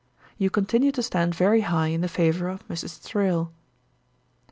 [0.39, 2.97] 'You continue to stand very high in the favour of Mrs.
[2.97, 3.51] Thrale.'